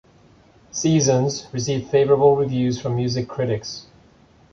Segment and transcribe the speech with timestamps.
[0.71, 3.85] "Seasons" received favourable reviews from music critics.